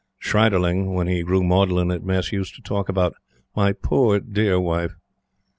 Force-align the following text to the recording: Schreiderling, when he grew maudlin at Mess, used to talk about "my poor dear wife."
Schreiderling, 0.19 0.95
when 0.95 1.05
he 1.05 1.21
grew 1.21 1.43
maudlin 1.43 1.91
at 1.91 2.03
Mess, 2.03 2.31
used 2.31 2.55
to 2.55 2.61
talk 2.63 2.89
about 2.89 3.13
"my 3.55 3.71
poor 3.71 4.19
dear 4.19 4.59
wife." 4.59 4.95